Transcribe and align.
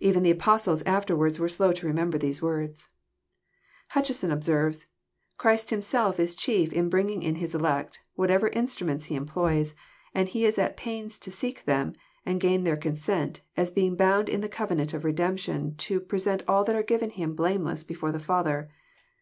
Even 0.00 0.22
the 0.22 0.30
apostles 0.30 0.82
afterwards 0.82 1.40
were 1.40 1.48
slow 1.48 1.72
to 1.72 1.86
remember 1.86 2.18
these 2.18 2.42
words. 2.42 2.90
Hutcheson 3.92 4.30
observes:" 4.30 4.84
Christ 5.38 5.70
Himself 5.70 6.20
is 6.20 6.34
chief 6.34 6.74
In 6.74 6.90
bringing 6.90 7.22
in 7.22 7.36
His 7.36 7.54
elect, 7.54 7.98
whatever 8.14 8.48
instruments 8.48 9.06
He 9.06 9.14
employs: 9.14 9.74
and 10.14 10.28
He 10.28 10.44
is 10.44 10.58
at 10.58 10.76
pains 10.76 11.18
to 11.20 11.30
seek 11.30 11.64
them, 11.64 11.94
and 12.26 12.38
gain 12.38 12.64
their 12.64 12.76
consent, 12.76 13.40
as 13.56 13.70
being 13.70 13.96
bound 13.96 14.28
in 14.28 14.42
the 14.42 14.46
covenant 14.50 14.92
of 14.92 15.06
redemption 15.06 15.74
to 15.76 16.00
present 16.00 16.42
all 16.46 16.64
that 16.64 16.76
are 16.76 16.82
given 16.82 17.08
Him 17.08 17.34
blameless 17.34 17.82
before 17.82 18.12
the 18.12 18.18
Father." 18.18 18.68